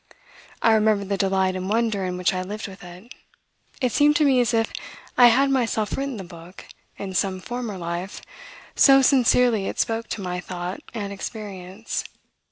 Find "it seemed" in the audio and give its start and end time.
3.81-4.15